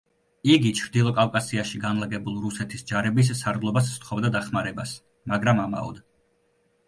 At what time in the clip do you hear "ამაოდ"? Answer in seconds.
5.67-6.01